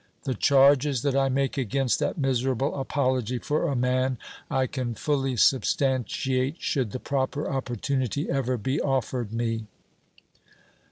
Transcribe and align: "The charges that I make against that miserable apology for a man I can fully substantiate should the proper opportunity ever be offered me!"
"The 0.23 0.33
charges 0.33 1.03
that 1.03 1.15
I 1.15 1.29
make 1.29 1.59
against 1.59 1.99
that 1.99 2.17
miserable 2.17 2.73
apology 2.73 3.37
for 3.37 3.67
a 3.67 3.75
man 3.75 4.17
I 4.49 4.65
can 4.65 4.95
fully 4.95 5.37
substantiate 5.37 6.59
should 6.59 6.89
the 6.89 6.99
proper 6.99 7.47
opportunity 7.47 8.27
ever 8.27 8.57
be 8.57 8.81
offered 8.81 9.31
me!" 9.31 9.67